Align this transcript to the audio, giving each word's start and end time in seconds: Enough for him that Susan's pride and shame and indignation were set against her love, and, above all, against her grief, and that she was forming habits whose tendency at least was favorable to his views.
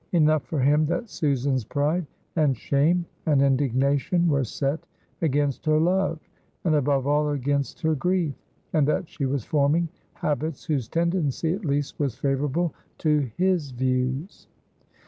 Enough 0.13 0.41
for 0.47 0.59
him 0.59 0.87
that 0.87 1.11
Susan's 1.11 1.63
pride 1.63 2.07
and 2.35 2.57
shame 2.57 3.05
and 3.27 3.39
indignation 3.39 4.27
were 4.27 4.43
set 4.43 4.79
against 5.21 5.63
her 5.67 5.77
love, 5.79 6.19
and, 6.63 6.73
above 6.73 7.05
all, 7.05 7.29
against 7.29 7.81
her 7.81 7.93
grief, 7.93 8.33
and 8.73 8.87
that 8.87 9.07
she 9.07 9.27
was 9.27 9.45
forming 9.45 9.87
habits 10.13 10.65
whose 10.65 10.89
tendency 10.89 11.53
at 11.53 11.65
least 11.65 11.99
was 11.99 12.15
favorable 12.15 12.73
to 12.97 13.29
his 13.37 13.69
views. 13.69 14.47